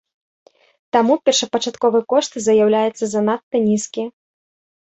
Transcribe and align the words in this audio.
Таму 0.95 1.13
першапачатковы 1.25 1.99
кошт 2.13 2.31
заяўляецца 2.47 3.03
занадта 3.15 3.55
нізкі. 3.69 4.03